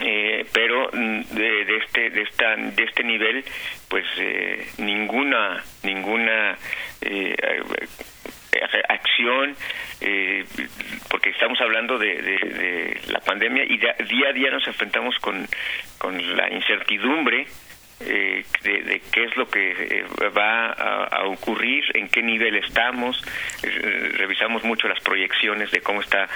eh, 0.00 0.46
pero 0.52 0.88
mm, 0.92 1.20
de, 1.34 1.76
este 1.76 2.10
de 2.10 2.22
esta 2.22 2.56
de 2.56 2.82
este 2.84 3.04
nivel 3.04 3.44
pues 3.88 4.04
eh, 4.18 4.66
ninguna 4.78 5.62
ninguna 5.82 6.56
eh, 7.02 7.34
acción 8.88 9.54
porque 11.08 11.30
estamos 11.30 11.60
hablando 11.60 11.98
de, 11.98 12.98
la 13.08 13.20
pandemia 13.20 13.64
y 13.64 13.76
día 13.76 14.28
a 14.28 14.32
día 14.32 14.50
nos 14.50 14.66
enfrentamos 14.66 15.14
con 15.20 15.46
con 15.98 16.36
la 16.36 16.50
incertidumbre 16.50 17.46
eh, 18.02 18.44
de, 18.62 19.02
qué 19.12 19.24
es 19.24 19.36
lo 19.36 19.46
que 19.48 19.72
eh, 19.72 20.28
va 20.36 20.72
a, 20.72 21.26
ocurrir, 21.26 21.84
en 21.94 22.08
qué 22.08 22.22
nivel 22.22 22.56
estamos. 22.56 23.22
Eh, 23.62 24.12
revisamos 24.16 24.64
mucho 24.64 24.88
las 24.88 25.00
proyecciones 25.00 25.70
de 25.70 25.82
cómo 25.82 26.00
está 26.00 26.28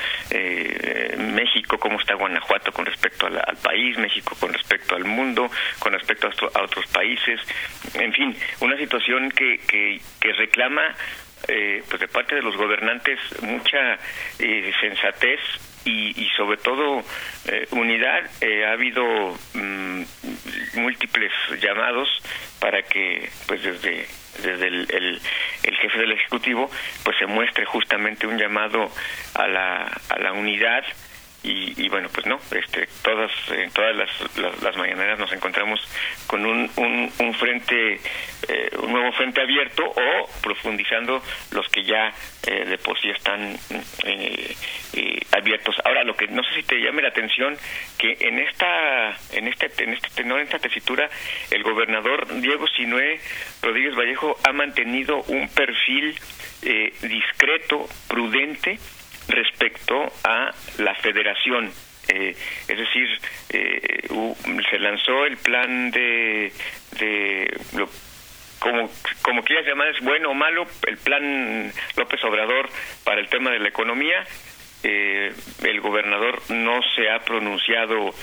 México, 1.17 1.79
cómo 1.79 1.99
está 1.99 2.15
Guanajuato 2.15 2.71
con 2.73 2.85
respecto 2.85 3.27
al, 3.27 3.57
país, 3.63 3.97
México 3.97 4.37
con 4.39 4.53
respecto 4.53 4.95
al 4.95 5.05
mundo, 5.05 5.51
con 5.79 5.93
respecto 5.93 6.29
a, 6.29 6.63
otros 6.63 6.87
países. 6.89 7.41
En 7.95 8.13
fin, 8.13 8.37
una 8.61 8.77
situación 8.77 9.31
que, 9.31 9.59
que, 9.67 10.01
que 10.21 10.33
reclama 10.33 10.95
pues 11.47 12.01
de 12.01 12.09
parte 12.09 12.35
de 12.35 12.43
los 12.43 12.57
gobernantes 12.57 13.19
mucha 13.43 13.99
sensatez 14.81 15.41
y, 15.85 16.29
sobre 16.37 16.57
todo 16.59 17.03
eh, 17.47 17.67
unidad. 17.71 18.31
Eh, 18.41 18.65
ha 18.65 18.73
habido 18.73 19.05
mm, 19.55 20.03
múltiples 20.75 21.33
llamados 21.61 22.09
para 22.61 22.83
que, 22.83 23.29
pues 23.47 23.63
desde 23.63 24.07
desde 24.43 24.67
el, 24.67 24.87
el, 24.91 25.21
el, 25.63 25.77
jefe 25.77 25.99
del 25.99 26.13
ejecutivo, 26.13 26.69
pues 27.05 27.17
se 27.19 27.27
muestre 27.27 27.65
justamente 27.67 28.27
un 28.27 28.37
llamado 28.37 28.91
a 29.35 29.47
la, 29.47 29.85
a 30.09 30.19
la 30.19 30.33
unidad 30.33 30.83
y, 31.45 31.89
bueno 31.91 32.09
pues 32.13 32.27
no 32.27 32.39
este 32.51 32.89
todas 33.03 33.31
en 33.51 33.71
todas 33.71 33.95
las, 33.95 34.63
las, 34.63 34.77
mañaneras 34.77 35.19
nos 35.19 35.31
encontramos 35.33 35.79
con 36.27 36.45
un, 36.47 36.71
un, 36.77 37.35
frente 37.35 38.01
eh, 38.49 38.71
un 38.79 38.93
nuevo 38.93 39.13
frente 39.13 39.43
abierto 39.43 39.85
o 39.85 40.41
profundizando 40.43 41.23
los 41.53 41.69
que 41.69 41.85
ya 41.85 42.13
eh, 42.47 42.65
de 42.65 42.79
por 42.79 42.99
sí 42.99 43.11
están 43.11 43.57
eh, 44.05 44.55
abiertos. 45.33 45.77
Ahora 45.85 46.03
lo 46.05 46.17
que 46.17 46.29
no 46.29 46.43
sé 46.45 46.55
si 46.55 46.63
te 46.63 46.77
llame 46.81 47.03
la 47.03 47.09
atención 47.09 47.57
que 47.99 48.17
en 48.21 48.39
esta 48.39 49.11
en 49.33 49.49
este 49.49 49.85
en 49.85 49.93
este 49.93 50.09
tenor 50.15 50.41
en 50.41 50.47
esta 50.47 50.59
tesitura 50.59 51.11
el 51.51 51.63
gobernador 51.63 52.41
Diego 52.41 52.67
Sinué 52.69 53.21
Rodríguez 53.63 53.95
Vallejo 53.95 54.37
ha 54.45 54.53
mantenido 54.53 55.23
un 55.29 55.49
perfil 55.51 56.19
discreto 57.03 57.87
prudente 58.09 58.79
respecto 59.29 60.13
a 60.25 60.51
la 60.79 60.95
federación. 60.97 61.73
Eh, 62.09 62.37
es 62.69 62.79
decir, 62.79 63.09
eh, 63.51 64.09
se 64.71 64.79
lanzó 64.79 65.25
el 65.25 65.37
plan 65.39 65.91
de, 65.91 66.53
de 66.99 67.59
como, 68.59 68.91
como 69.23 69.43
quieras 69.43 69.67
llamar, 69.67 69.89
es 69.89 70.01
bueno 70.03 70.31
o 70.31 70.35
malo, 70.35 70.67
el 70.87 70.99
plan 70.99 71.73
López 71.97 72.23
Obrador 72.25 72.69
para 73.05 73.21
el 73.21 73.29
tema 73.29 73.51
de 73.51 73.59
la 73.59 73.69
economía. 73.69 74.25
Eh, 74.83 75.33
el 75.63 75.81
gobernador 75.81 76.43
no 76.51 76.81
se 76.95 77.09
ha 77.09 77.21
pronunciado 77.21 78.15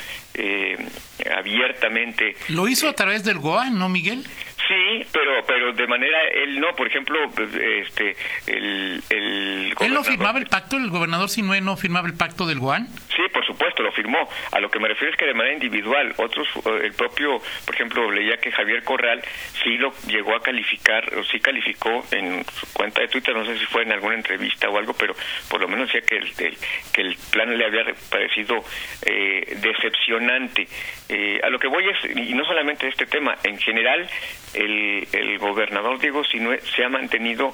abiertamente. 1.36 2.36
Lo 2.50 2.68
hizo 2.68 2.88
a 2.88 2.94
través 2.94 3.24
del 3.24 3.40
GOA, 3.40 3.72
¿no, 3.72 3.90
Miguel? 3.90 4.24
Sí, 4.72 5.06
pero 5.12 5.44
pero 5.46 5.74
de 5.74 5.86
manera 5.86 6.18
él 6.34 6.58
no, 6.62 6.74
por 6.74 6.88
ejemplo, 6.88 7.20
este 7.36 8.16
el 8.48 9.04
el 9.10 9.74
¿Él 9.78 9.94
no 9.94 10.02
firmaba 10.02 10.40
el 10.40 10.48
pacto 10.48 10.78
el 10.78 10.90
gobernador 10.90 11.28
Sinue 11.28 11.60
no 11.60 11.76
firmaba 11.76 12.08
el 12.08 12.14
pacto 12.14 12.48
del 12.48 12.60
GUAN? 12.60 12.88
Sí, 13.14 13.24
por 13.34 13.46
supuesto, 13.46 13.71
lo 13.82 13.92
firmó. 13.92 14.28
A 14.52 14.60
lo 14.60 14.70
que 14.70 14.80
me 14.80 14.88
refiero 14.88 15.12
es 15.12 15.18
que 15.18 15.26
de 15.26 15.34
manera 15.34 15.54
individual, 15.54 16.14
otros 16.18 16.48
eh, 16.66 16.82
el 16.84 16.94
propio, 16.94 17.42
por 17.66 17.76
ejemplo, 17.76 18.12
leía 18.12 18.38
que 18.38 18.52
Javier 18.52 18.84
Corral 18.84 19.22
sí 19.64 19.78
lo 19.78 19.94
llegó 20.08 20.36
a 20.36 20.42
calificar 20.42 21.14
o 21.18 21.24
sí 21.24 21.40
calificó 21.40 22.04
en 22.12 22.44
su 22.46 22.74
cuenta 22.74 23.02
de 23.02 23.08
Twitter, 23.08 23.36
no 23.36 23.46
sé 23.46 23.58
si 23.58 23.66
fue 23.66 23.84
en 23.84 23.92
alguna 23.92 24.16
entrevista 24.16 24.70
o 24.70 24.78
algo, 24.78 24.94
pero 24.94 25.16
por 25.50 25.62
lo 25.62 25.68
menos 25.68 25.88
decía 25.88 26.02
que 26.02 26.18
el, 26.18 26.56
que 26.94 27.02
el 27.02 27.16
plan 27.32 27.58
le 27.58 27.66
había 27.66 27.84
parecido 28.10 28.64
eh, 29.06 29.58
decepcionante. 29.62 30.68
Eh, 31.10 31.40
a 31.44 31.50
lo 31.50 31.60
que 31.60 31.68
voy 31.68 31.84
es 31.90 32.18
y 32.18 32.34
no 32.34 32.46
solamente 32.46 32.88
este 32.88 33.06
tema, 33.06 33.38
en 33.44 33.58
general 33.58 34.10
el, 34.54 35.08
el 35.12 35.38
gobernador 35.40 36.00
Diego 36.00 36.24
Sinue 36.24 36.60
se 36.76 36.84
ha 36.84 36.90
mantenido 36.90 37.54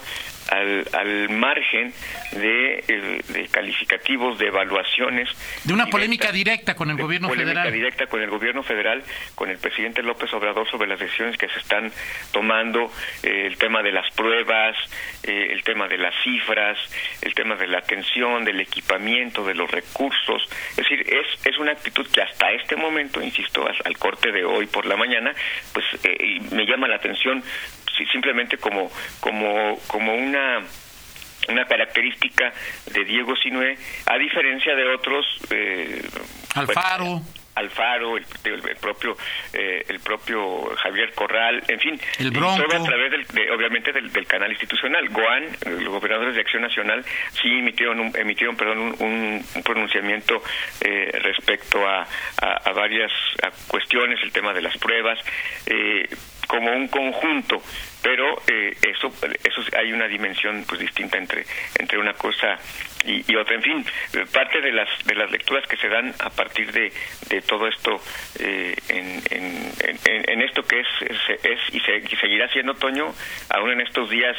al, 0.51 0.87
al 0.93 1.29
margen 1.29 1.93
de, 2.31 3.21
de, 3.27 3.47
calificativos, 3.49 4.37
de 4.39 4.47
evaluaciones. 4.47 5.29
De 5.63 5.73
una 5.73 5.87
polémica 5.87 6.16
directa 6.31 6.75
con 6.75 6.89
el 6.89 6.97
gobierno 6.97 7.27
polémica 7.27 7.61
federal. 7.61 7.73
directa 7.73 8.07
con 8.07 8.21
el 8.21 8.29
gobierno 8.29 8.63
federal, 8.63 9.03
con 9.35 9.49
el 9.49 9.57
presidente 9.57 10.03
López 10.03 10.33
Obrador 10.33 10.69
sobre 10.69 10.87
las 10.87 10.99
decisiones 10.99 11.37
que 11.37 11.47
se 11.47 11.59
están 11.59 11.91
tomando, 12.31 12.91
eh, 13.23 13.47
el 13.47 13.57
tema 13.57 13.81
de 13.81 13.91
las 13.91 14.09
pruebas, 14.13 14.75
eh, 15.23 15.49
el 15.51 15.63
tema 15.63 15.87
de 15.87 15.97
las 15.97 16.13
cifras, 16.23 16.77
el 17.21 17.33
tema 17.33 17.55
de 17.55 17.67
la 17.67 17.79
atención, 17.79 18.43
del 18.43 18.59
equipamiento, 18.59 19.45
de 19.45 19.55
los 19.55 19.69
recursos. 19.69 20.47
Es 20.71 20.77
decir, 20.77 21.05
es, 21.07 21.45
es 21.45 21.57
una 21.57 21.71
actitud 21.71 22.07
que 22.07 22.21
hasta 22.21 22.51
este 22.51 22.75
momento, 22.75 23.21
insisto, 23.21 23.67
al 23.83 23.97
corte 23.97 24.31
de 24.31 24.43
hoy 24.43 24.67
por 24.67 24.85
la 24.85 24.97
mañana, 24.97 25.33
pues 25.73 25.85
eh, 26.03 26.39
me 26.51 26.65
llama 26.65 26.87
la 26.87 26.95
atención 26.95 27.43
simplemente 28.11 28.57
como, 28.57 28.91
como, 29.19 29.79
como 29.87 30.13
una 30.13 30.61
una 31.49 31.65
característica 31.65 32.53
de 32.91 33.03
Diego 33.03 33.35
Sinue, 33.35 33.77
a 34.05 34.17
diferencia 34.17 34.75
de 34.75 34.87
otros. 34.93 35.25
Eh, 35.49 36.01
Alfaro. 36.55 37.21
Alfaro, 37.57 38.17
el, 38.17 38.25
propio 38.79 39.17
eh, 39.53 39.83
el 39.89 39.99
propio 39.99 40.75
Javier 40.75 41.11
Corral, 41.13 41.63
en 41.67 41.79
fin, 41.79 41.99
el 42.19 42.29
Bronco. 42.31 42.63
todo 42.63 42.83
a 42.83 42.85
través 42.85 43.11
del, 43.11 43.51
obviamente 43.51 43.91
del, 43.91 44.11
canal 44.27 44.51
institucional. 44.51 45.09
Goan, 45.09 45.45
los 45.65 45.89
gobernadores 45.89 46.35
de 46.35 46.41
Acción 46.41 46.61
Nacional, 46.61 47.03
sí 47.41 47.49
emitieron 47.49 47.99
un, 47.99 48.15
emitieron 48.15 48.55
perdón 48.55 48.95
un, 48.99 49.43
pronunciamiento 49.63 50.41
eh, 50.81 51.09
respecto 51.21 51.79
a, 51.87 52.05
a, 52.41 52.71
varias 52.73 53.11
cuestiones, 53.67 54.19
el 54.21 54.31
tema 54.31 54.53
de 54.53 54.61
las 54.61 54.77
pruebas. 54.77 55.17
Eh, 55.65 56.07
como 56.47 56.71
un 56.71 56.87
conjunto 56.87 57.61
pero 58.01 58.41
eh, 58.47 58.75
eso 58.83 59.11
eso 59.43 59.61
hay 59.77 59.91
una 59.91 60.07
dimensión 60.07 60.63
pues 60.67 60.79
distinta 60.79 61.17
entre 61.17 61.45
entre 61.77 61.97
una 61.97 62.13
cosa 62.13 62.57
y, 63.05 63.35
otra. 63.35 63.55
En 63.55 63.61
fin 63.61 63.85
parte 64.31 64.61
de 64.61 64.71
las 64.71 64.87
de 65.05 65.15
las 65.15 65.29
lecturas 65.31 65.67
que 65.67 65.77
se 65.77 65.87
dan 65.89 66.13
a 66.19 66.29
partir 66.29 66.71
de, 66.71 66.91
de 67.29 67.41
todo 67.41 67.67
esto 67.67 68.01
eh, 68.39 68.75
en, 68.89 69.21
en, 69.29 70.41
esto 70.41 70.63
que 70.63 70.79
es 70.79 70.87
es, 71.43 71.59
y, 71.73 71.79
seguirá 72.15 72.49
siendo 72.49 72.73
otoño 72.73 73.13
aún 73.49 73.71
en 73.71 73.81
estos 73.81 74.09
días 74.09 74.37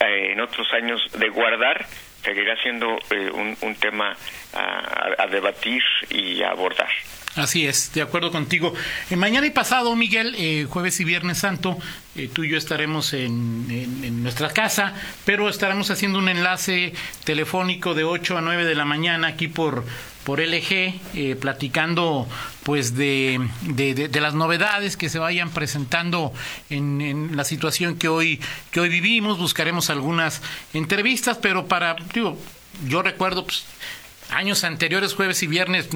eh, 0.00 0.32
en 0.32 0.40
otros 0.40 0.72
años 0.72 1.00
de 1.12 1.28
guardar 1.28 1.86
seguirá 2.22 2.56
siendo 2.60 2.98
un, 3.34 3.56
un 3.60 3.74
tema 3.76 4.16
a 4.52 5.26
debatir 5.28 5.82
y 6.10 6.42
a 6.42 6.50
abordar 6.50 6.90
Así 7.36 7.66
es, 7.66 7.92
de 7.92 8.00
acuerdo 8.00 8.32
contigo. 8.32 8.72
Eh, 9.10 9.16
mañana 9.16 9.46
y 9.46 9.50
pasado, 9.50 9.94
Miguel, 9.94 10.34
eh, 10.38 10.66
jueves 10.70 10.98
y 11.00 11.04
viernes 11.04 11.36
santo, 11.36 11.76
eh, 12.14 12.30
tú 12.32 12.44
y 12.44 12.48
yo 12.48 12.56
estaremos 12.56 13.12
en, 13.12 14.22
nuestra 14.22 14.48
casa, 14.48 14.94
pero 15.26 15.50
estaremos 15.50 15.90
haciendo 15.90 16.18
un 16.18 16.30
enlace 16.30 16.94
telefónico 17.24 17.94
de 17.94 18.04
8 18.04 18.38
a 18.38 18.40
9 18.40 18.64
de 18.64 18.74
la 18.74 18.86
mañana 18.86 19.28
aquí 19.28 19.48
por, 19.48 19.84
por 20.24 20.40
LG, 20.40 21.38
platicando 21.38 22.26
pues 22.62 22.96
de, 22.96 23.38
de, 23.62 24.20
las 24.20 24.34
novedades 24.34 24.96
que 24.96 25.10
se 25.10 25.18
vayan 25.18 25.50
presentando 25.50 26.32
en, 26.70 27.36
la 27.36 27.44
situación 27.44 27.98
que 27.98 28.08
hoy, 28.08 28.40
que 28.70 28.80
hoy 28.80 28.88
vivimos. 28.88 29.38
Buscaremos 29.38 29.90
algunas 29.90 30.40
entrevistas, 30.72 31.38
pero 31.40 31.66
para, 31.66 31.96
digo, 32.14 32.38
yo 32.88 33.02
recuerdo, 33.02 33.44
pues, 33.44 33.66
años 34.30 34.64
anteriores, 34.64 35.14
jueves 35.14 35.42
y 35.42 35.46
viernes 35.46 35.88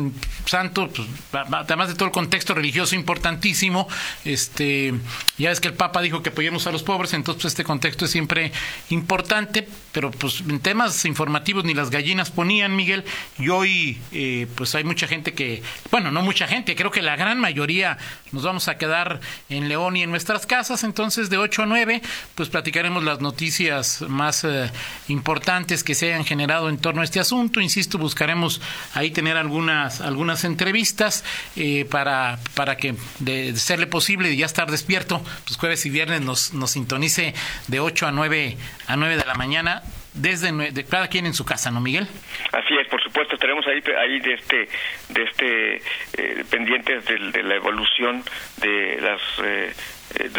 santo, 0.47 0.89
pues, 0.89 1.09
además 1.33 1.89
de 1.89 1.95
todo 1.95 2.07
el 2.07 2.13
contexto 2.13 2.55
religioso 2.55 2.95
importantísimo, 2.95 3.89
este, 4.25 4.95
ya 5.39 5.51
es 5.51 5.61
que 5.61 5.69
el 5.69 5.75
Papa 5.75 6.01
dijo 6.01 6.23
que 6.23 6.31
apoyemos 6.31 6.67
a 6.67 6.73
los 6.73 6.83
pobres, 6.83 7.13
entonces 7.13 7.43
pues, 7.43 7.53
este 7.53 7.65
contexto 7.65 8.05
es 8.05 8.11
siempre 8.11 8.53
importante, 8.91 9.69
pero 9.93 10.11
pues 10.11 10.41
en 10.41 10.61
temas 10.61 11.05
informativos 11.05 11.65
ni 11.65 11.75
las 11.75 11.91
gallinas 11.91 12.31
ponían, 12.31 12.77
Miguel, 12.77 13.05
y 13.39 13.49
hoy 13.49 13.99
eh, 14.13 14.47
pues 14.55 14.75
hay 14.75 14.85
mucha 14.85 15.07
gente 15.07 15.33
que, 15.33 15.63
bueno, 15.91 16.11
no 16.11 16.23
mucha 16.23 16.47
gente, 16.47 16.77
creo 16.77 16.91
que 16.91 17.03
la 17.03 17.17
gran 17.17 17.39
mayoría 17.41 17.99
nos 18.33 18.43
vamos 18.43 18.69
a 18.69 18.79
quedar 18.79 19.21
en 19.49 19.69
León 19.69 19.97
y 19.97 20.03
en 20.03 20.11
nuestras 20.11 20.47
casas, 20.47 20.85
entonces 20.85 21.31
de 21.31 21.39
8 21.39 21.63
a 21.63 21.67
9, 21.67 22.03
pues 22.35 22.49
platicaremos 22.49 23.03
las 23.03 23.21
noticias 23.21 24.03
más 24.09 24.45
eh, 24.45 24.71
importantes 25.09 25.83
que 25.83 25.95
se 25.95 26.13
hayan 26.13 26.25
generado 26.25 26.69
en 26.69 26.79
torno 26.79 27.01
a 27.01 27.05
este 27.05 27.21
asunto, 27.21 27.61
insisto, 27.61 27.99
buscar 27.99 28.20
buscaremos 28.21 28.61
ahí 28.93 29.13
tener 29.13 29.39
algunas 29.39 30.03
algunas 30.03 30.45
entrevistas 30.45 31.25
eh, 31.57 31.87
para 31.91 32.39
para 32.55 32.77
que 32.77 32.95
de, 33.19 33.57
serle 33.57 33.87
posible 33.87 34.31
y 34.31 34.37
ya 34.37 34.45
estar 34.45 34.71
despierto, 34.71 35.23
pues 35.47 35.57
jueves 35.57 35.87
y 35.87 35.91
viernes 35.91 36.21
nos, 36.21 36.53
nos 36.53 36.73
sintonice 36.73 37.33
de 37.69 37.81
8 37.81 38.09
a 38.09 38.13
9 38.13 38.59
a 38.89 38.97
9 38.97 39.17
de 39.17 39.25
la 39.25 39.35
mañana 39.37 39.83
desde 40.13 40.53
de 40.53 40.85
cada 40.85 41.09
quien 41.09 41.25
en 41.25 41.33
su 41.33 41.47
casa, 41.47 41.71
¿no, 41.71 41.81
Miguel? 41.81 42.09
Así 42.53 42.75
es, 42.79 42.89
por 42.89 43.03
supuesto, 43.03 43.37
estaremos 43.37 43.67
ahí 43.67 43.83
ahí 43.97 44.21
de 44.21 44.35
este 44.35 44.69
de 45.09 45.23
este 45.23 45.77
eh, 46.19 46.45
pendientes 46.51 47.07
de, 47.07 47.43
la 47.43 47.55
evolución 47.55 48.23
de 48.59 49.01
las 49.01 49.23
eh, 49.43 49.73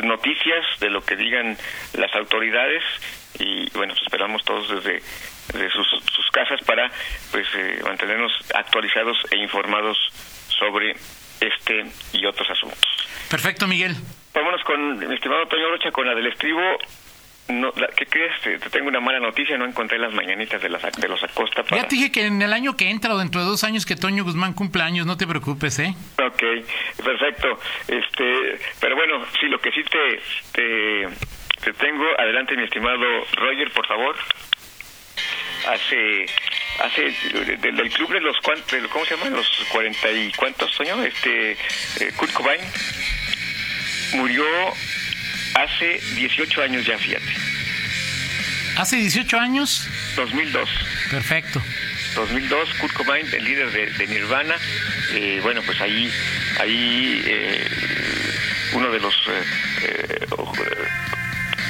noticias, 0.04 0.66
de 0.80 0.92
lo 0.92 1.02
que 1.02 1.16
digan 1.16 1.58
las 1.98 2.14
autoridades 2.14 2.84
y 3.42 3.70
bueno, 3.76 3.94
esperamos 4.02 4.44
todos 4.44 4.70
desde 4.70 5.02
de 5.58 5.70
sus, 5.70 5.88
sus 6.14 6.30
casas 6.32 6.62
para 6.66 6.90
pues 7.32 7.48
eh, 7.56 7.82
mantenernos 7.84 8.32
actualizados 8.54 9.18
e 9.32 9.38
informados 9.38 9.98
sobre 10.48 10.96
este 11.40 11.86
y 12.14 12.26
otros 12.26 12.50
asuntos. 12.50 12.80
Perfecto, 13.30 13.68
Miguel. 13.68 13.96
Vámonos 14.34 14.64
con 14.64 15.00
mi 15.00 15.16
estimado 15.16 15.46
Toño 15.48 15.70
Rocha 15.70 15.92
con 15.92 16.08
la 16.08 16.16
del 16.16 16.28
estribo. 16.28 16.62
No, 17.48 17.72
¿Qué 17.74 18.06
crees? 18.06 18.40
Te, 18.42 18.58
tengo 18.70 18.88
una 18.88 19.02
mala 19.02 19.20
noticia, 19.20 19.58
no 19.58 19.66
encontré 19.66 19.98
las 19.98 20.14
mañanitas 20.14 20.62
de, 20.62 20.70
las, 20.70 20.82
de 20.84 21.08
los 21.08 21.22
Acosta. 21.22 21.64
Ya 21.72 21.88
te 21.88 21.96
dije 21.96 22.12
que 22.12 22.26
en 22.26 22.42
el 22.42 22.54
año 22.54 22.78
que 22.78 22.90
entra 22.90 23.14
o 23.14 23.18
dentro 23.18 23.42
de 23.42 23.48
dos 23.48 23.64
años 23.66 23.86
que 23.86 23.96
Toño 23.96 24.24
Guzmán 24.24 24.54
cumple 24.54 24.84
años, 24.84 25.06
no 25.06 25.18
te 25.18 25.28
preocupes, 25.28 25.80
¿eh? 25.80 25.94
Ok, 26.24 26.44
perfecto. 27.04 27.60
Este, 27.88 28.60
pero 28.80 28.96
bueno, 28.96 29.26
sí, 29.40 29.48
lo 29.48 29.60
que 29.60 29.72
sí 29.72 29.84
te, 29.84 30.22
te, 30.54 31.08
te 31.64 31.74
tengo, 31.74 32.06
adelante 32.20 32.56
mi 32.56 32.64
estimado 32.64 33.06
Roger, 33.34 33.72
por 33.72 33.88
favor. 33.88 34.16
Hace 35.68 36.26
hace 36.80 37.14
del, 37.58 37.92
club 37.92 38.12
de 38.12 38.22
los 38.22 38.36
cuantos 38.42 38.80
cómo 38.92 39.06
se 39.06 39.16
llaman 39.16 39.34
los 39.34 39.48
cuarenta 39.72 40.12
y 40.12 40.32
cuántos 40.32 40.80
años 40.80 41.06
este 41.06 41.52
eh, 41.52 42.12
Kurt 42.16 42.34
Cobain 42.34 42.62
murió 44.14 44.44
hace 45.54 46.02
18 46.16 46.64
años 46.64 46.86
ya 46.86 46.98
fíjate. 46.98 47.32
Hace 48.78 48.96
18 48.96 49.40
años 49.40 49.88
2002 50.16 50.70
perfecto. 51.12 51.62
2002 52.16 52.74
Kurt 52.76 52.94
Cobain 52.94 53.28
el 53.32 53.44
líder 53.44 53.72
de, 53.72 54.08
Nirvana 54.08 54.56
eh, 55.14 55.40
bueno 55.44 55.62
pues 55.62 55.80
ahí 55.80 56.12
ahí 56.60 57.22
eh, 57.24 57.68
uno 58.74 58.90
de 58.90 59.00
los 59.00 59.16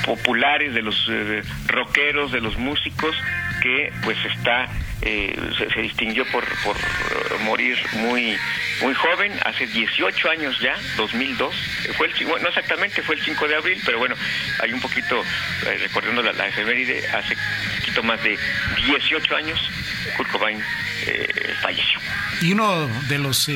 populares 0.05 0.73
de 0.73 0.81
los 0.81 1.09
rockeros 1.67 2.31
de 2.31 2.41
los 2.41 2.57
músicos 2.57 3.15
que 3.61 3.93
pues 4.03 4.17
está 4.25 4.67
eh, 5.03 5.35
se, 5.73 5.81
distinguió 5.81 6.25
por, 6.31 6.45
por 6.63 6.75
morir 7.43 7.75
muy 7.93 8.37
muy 8.83 8.93
joven, 8.93 9.31
hace 9.45 9.65
18 9.65 10.29
años 10.29 10.59
ya, 10.59 10.75
2002, 10.97 11.55
fue 11.97 12.07
el, 12.07 12.27
no 12.27 12.47
exactamente, 12.47 13.01
fue 13.01 13.15
el 13.15 13.21
5 13.21 13.47
de 13.47 13.55
abril, 13.55 13.81
pero 13.83 13.97
bueno, 13.97 14.15
hay 14.59 14.73
un 14.73 14.79
poquito, 14.79 15.23
eh, 15.65 15.77
recordando 15.79 16.21
la, 16.21 16.47
efeméride, 16.47 17.07
hace 17.09 17.33
un 17.33 17.79
poquito 17.79 18.03
más 18.03 18.23
de 18.23 18.37
18 18.85 19.35
años, 19.35 19.59
Kurt 20.17 20.31
Cobain 20.31 20.59
eh, 21.07 21.55
falleció. 21.61 21.99
Y 22.41 22.53
uno 22.53 22.87
de 23.07 23.17
los 23.19 23.49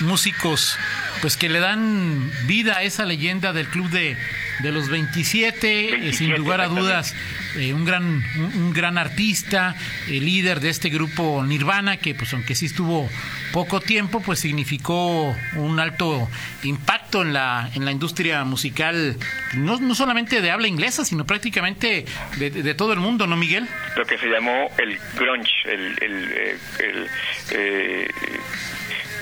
músicos 0.00 0.78
pues 1.20 1.36
que 1.36 1.48
le 1.48 1.60
dan 1.60 2.30
vida 2.46 2.78
a 2.78 2.82
esa 2.82 3.04
leyenda 3.04 3.52
del 3.52 3.68
club 3.68 3.88
de, 3.90 4.16
de 4.62 4.72
los 4.72 4.88
27, 4.88 6.12
sin 6.12 6.34
lugar 6.36 6.60
a 6.60 6.68
dudas 6.68 7.14
eh, 7.56 7.74
un 7.74 7.84
gran 7.84 8.22
un, 8.36 8.72
gran 8.72 8.96
artista, 8.96 9.74
el 10.08 10.24
líder 10.24 10.60
de 10.60 10.68
este 10.68 10.88
grupo 10.88 11.42
Nirvana, 11.44 11.96
que 11.96 12.14
pues 12.14 12.32
aunque 12.32 12.54
sí 12.54 12.66
estuvo 12.66 13.08
poco 13.52 13.80
tiempo, 13.80 14.20
pues 14.20 14.38
significó 14.40 15.34
un 15.56 15.80
alto 15.80 16.28
impacto 16.62 17.22
en 17.22 17.32
la 17.32 17.68
en 17.74 17.84
la 17.84 17.90
industria 17.90 18.44
musical, 18.44 19.16
no, 19.54 19.80
no 19.80 19.94
solamente 19.94 20.40
de 20.40 20.50
habla 20.50 20.68
inglesa, 20.68 21.04
sino 21.04 21.26
prácticamente 21.26 22.04
de, 22.38 22.74
todo 22.74 22.92
el 22.92 23.00
mundo, 23.00 23.26
¿no, 23.26 23.36
Miguel? 23.36 23.66
Lo 23.96 24.06
que 24.06 24.16
se 24.16 24.26
llamó 24.28 24.70
el 24.78 24.98
grunge, 25.16 25.50
el, 25.66 25.98
el, 26.00 26.58
el, 26.78 27.06
eh, 27.50 28.08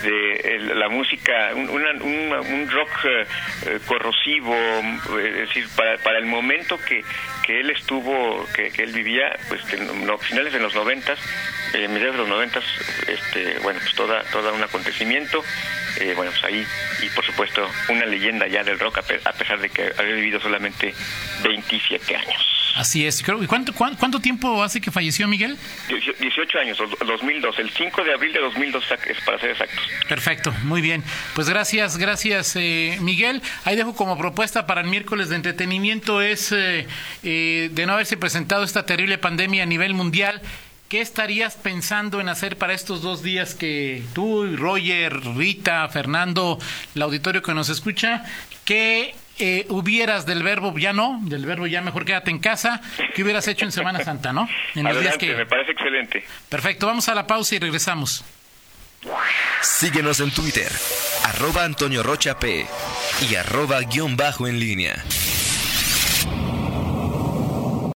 de 0.02 0.58
la 0.74 0.88
música, 0.88 1.50
un, 1.54 1.68
un, 1.70 2.70
rock 2.70 2.90
eh, 3.04 3.78
corrosivo, 3.86 4.54
es 5.18 5.34
decir, 5.34 5.66
para, 5.76 5.96
para 5.98 6.18
el 6.18 6.26
momento 6.26 6.78
que, 6.86 7.04
que 7.44 7.60
él 7.60 7.70
estuvo, 7.70 8.46
que, 8.54 8.72
él 8.82 8.92
vivía, 8.92 9.36
pues 9.48 9.62
que 9.62 9.76
no, 9.76 10.18
finales 10.18 10.52
de 10.52 10.60
los 10.60 10.74
noventas, 10.74 11.18
eh, 11.74 11.88
mediados 11.88 12.16
de 12.16 12.22
los 12.22 12.28
noventas, 12.28 12.64
este, 13.06 13.58
bueno, 13.60 13.80
pues 13.80 13.94
toda, 13.94 14.22
toda 14.24 14.52
un 14.52 14.62
acontecimiento. 14.62 15.42
eh, 16.00 16.12
bueno, 16.14 16.30
pues 16.32 16.44
ahí, 16.44 16.66
y 17.02 17.08
por 17.10 17.24
supuesto, 17.24 17.68
una 17.88 18.06
leyenda 18.06 18.46
ya 18.46 18.62
del 18.62 18.78
rock, 18.78 18.98
a 18.98 19.32
pesar 19.32 19.58
de 19.60 19.70
que 19.70 19.92
había 19.96 20.14
vivido 20.14 20.40
solamente 20.40 20.94
27 21.42 22.16
años. 22.16 22.57
Así 22.74 23.06
es. 23.06 23.20
¿Y 23.20 23.46
cuánto, 23.46 23.72
cuánto, 23.72 24.20
tiempo 24.20 24.62
hace 24.62 24.80
que 24.80 24.90
falleció 24.90 25.26
Miguel? 25.26 25.56
18 25.88 26.58
años, 26.58 26.78
2002. 27.06 27.58
El 27.58 27.70
5 27.70 28.04
de 28.04 28.14
abril 28.14 28.32
de 28.32 28.40
2002 28.40 28.84
es 29.06 29.20
para 29.24 29.38
ser 29.38 29.50
exactos. 29.50 29.80
Perfecto, 30.08 30.52
muy 30.64 30.80
bien. 30.80 31.02
Pues 31.34 31.48
gracias, 31.48 31.96
gracias 31.96 32.54
eh, 32.56 32.98
Miguel. 33.00 33.42
Ahí 33.64 33.76
dejo 33.76 33.94
como 33.94 34.16
propuesta 34.18 34.66
para 34.66 34.80
el 34.80 34.88
miércoles 34.88 35.28
de 35.28 35.36
entretenimiento 35.36 36.22
es 36.22 36.52
eh, 36.52 36.86
eh, 37.22 37.70
de 37.72 37.86
no 37.86 37.94
haberse 37.94 38.16
presentado 38.16 38.64
esta 38.64 38.86
terrible 38.86 39.18
pandemia 39.18 39.62
a 39.62 39.66
nivel 39.66 39.94
mundial. 39.94 40.40
¿Qué 40.88 41.02
estarías 41.02 41.54
pensando 41.56 42.18
en 42.18 42.30
hacer 42.30 42.56
para 42.56 42.72
estos 42.72 43.02
dos 43.02 43.22
días 43.22 43.54
que 43.54 44.02
tú, 44.14 44.56
Roger, 44.56 45.20
Rita, 45.36 45.86
Fernando, 45.90 46.58
el 46.94 47.02
auditorio 47.02 47.42
que 47.42 47.52
nos 47.52 47.68
escucha, 47.68 48.24
qué 48.64 49.14
eh, 49.38 49.66
hubieras 49.68 50.26
del 50.26 50.42
verbo 50.42 50.76
ya 50.78 50.92
no, 50.92 51.20
del 51.22 51.46
verbo 51.46 51.66
ya 51.66 51.80
mejor 51.80 52.04
quédate 52.04 52.30
en 52.30 52.38
casa, 52.38 52.80
¿qué 53.14 53.22
hubieras 53.22 53.46
hecho 53.48 53.64
en 53.64 53.72
Semana 53.72 54.02
Santa, 54.04 54.32
no? 54.32 54.48
En 54.74 54.84
los 54.84 55.00
días 55.00 55.18
que... 55.18 55.34
me 55.34 55.46
parece 55.46 55.72
excelente. 55.72 56.24
Perfecto, 56.48 56.86
vamos 56.86 57.08
a 57.08 57.14
la 57.14 57.26
pausa 57.26 57.56
y 57.56 57.58
regresamos. 57.58 58.24
Síguenos 59.62 60.20
en 60.20 60.30
Twitter, 60.32 60.70
arroba 61.24 61.64
Antonio 61.64 62.02
Rocha 62.02 62.38
P 62.38 62.66
y 63.30 63.34
arroba 63.36 63.80
guion 63.82 64.16
bajo 64.16 64.46
en 64.46 64.58
línea. 64.58 65.04